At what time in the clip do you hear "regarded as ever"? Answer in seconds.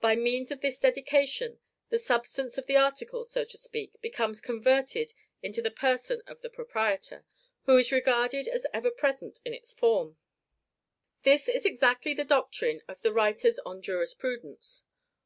7.92-8.90